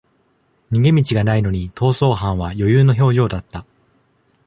[0.71, 3.67] 逃げ道がないのに逃走犯は余裕の表情だった